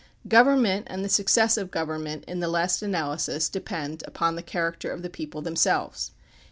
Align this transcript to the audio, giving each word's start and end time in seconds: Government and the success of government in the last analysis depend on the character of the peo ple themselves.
Government 0.27 0.87
and 0.89 1.05
the 1.05 1.09
success 1.09 1.57
of 1.57 1.69
government 1.69 2.23
in 2.27 2.39
the 2.39 2.47
last 2.47 2.81
analysis 2.81 3.47
depend 3.49 4.03
on 4.19 4.35
the 4.35 4.41
character 4.41 4.89
of 4.91 5.03
the 5.03 5.11
peo 5.11 5.27
ple 5.29 5.41
themselves. 5.43 6.11